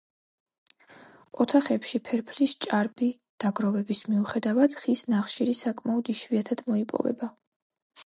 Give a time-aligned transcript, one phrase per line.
[1.45, 3.11] ოთახებში ფერფლის ჭარბი
[3.45, 7.35] დაგროვების მიუხედავად ხის ნახშირი საკმაოდ იშვიათად მოიპოვება.